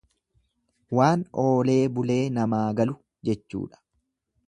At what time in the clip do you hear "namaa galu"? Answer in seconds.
2.39-2.99